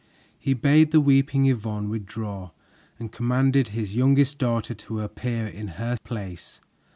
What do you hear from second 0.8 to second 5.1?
the weeping Yvonne withdraw and commanded his youngest daughter to